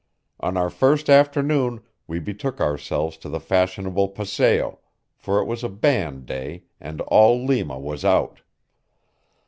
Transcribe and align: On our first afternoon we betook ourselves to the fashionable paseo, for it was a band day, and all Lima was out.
On 0.39 0.57
our 0.57 0.71
first 0.71 1.11
afternoon 1.11 1.79
we 2.07 2.17
betook 2.17 2.59
ourselves 2.59 3.17
to 3.17 3.29
the 3.29 3.39
fashionable 3.39 4.07
paseo, 4.09 4.79
for 5.15 5.39
it 5.39 5.45
was 5.45 5.63
a 5.63 5.69
band 5.69 6.25
day, 6.25 6.63
and 6.79 7.01
all 7.01 7.45
Lima 7.45 7.77
was 7.77 8.03
out. 8.03 8.41